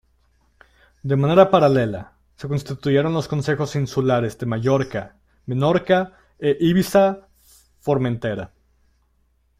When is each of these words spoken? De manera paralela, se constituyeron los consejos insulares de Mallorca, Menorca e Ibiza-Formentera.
De 1.03 1.15
manera 1.15 1.51
paralela, 1.51 2.13
se 2.35 2.47
constituyeron 2.47 3.13
los 3.13 3.27
consejos 3.27 3.75
insulares 3.75 4.35
de 4.39 4.47
Mallorca, 4.47 5.15
Menorca 5.45 6.17
e 6.39 6.57
Ibiza-Formentera. 6.59 8.51